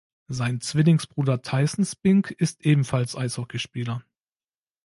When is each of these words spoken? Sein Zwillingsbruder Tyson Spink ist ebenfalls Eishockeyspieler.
Sein 0.29 0.61
Zwillingsbruder 0.61 1.43
Tyson 1.43 1.85
Spink 1.85 2.31
ist 2.31 2.65
ebenfalls 2.65 3.15
Eishockeyspieler. 3.15 4.01